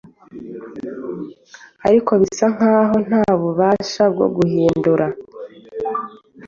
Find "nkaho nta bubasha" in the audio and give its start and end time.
2.55-4.03